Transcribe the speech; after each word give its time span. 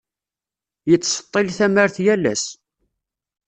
Yettseṭṭil 0.89 1.47
tamar 1.57 1.89
yal 2.05 2.23
ass. 2.33 2.45